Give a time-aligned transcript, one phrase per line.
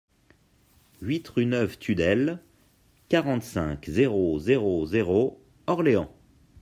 [1.03, 2.39] huit rue Neuve Tudelle,
[3.07, 6.11] quarante-cinq, zéro zéro zéro, Orléans